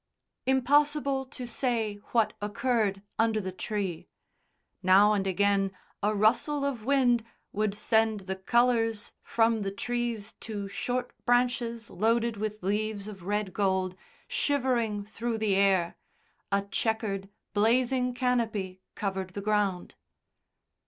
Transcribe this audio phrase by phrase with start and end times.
[0.47, 4.07] Impossible to say what occurred under the tree.
[4.81, 10.67] Now and again a rustle of wind would send the colours from the trees to
[10.67, 13.95] short branches loaded with leaves of red gold,
[14.27, 15.97] shivering through the air;
[16.51, 19.93] a chequered, blazing canopy covered the ground.